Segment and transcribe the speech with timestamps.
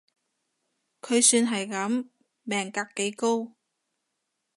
[0.99, 2.09] 佢算係噉，
[2.41, 3.51] 命格幾高